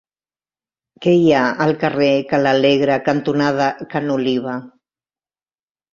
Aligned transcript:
Què 1.05 1.13
hi 1.17 1.27
ha 1.35 1.41
al 1.67 1.73
carrer 1.83 2.09
Ca 2.31 2.39
l'Alegre 2.45 2.97
cantonada 3.11 3.71
Ca 3.93 4.03
n'Oliva? 4.07 4.57